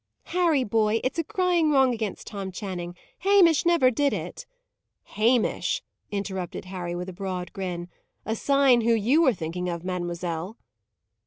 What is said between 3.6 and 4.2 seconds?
never did